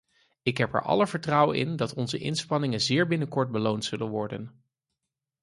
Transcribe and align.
Ik 0.41 0.57
heb 0.57 0.73
er 0.73 0.81
alle 0.81 1.07
vertrouwen 1.07 1.57
in 1.57 1.75
dat 1.75 1.93
onze 1.93 2.17
inspanningen 2.17 2.81
zeer 2.81 3.07
binnenkort 3.07 3.51
beloond 3.51 3.85
zullen 3.85 4.07
worden. 4.09 4.63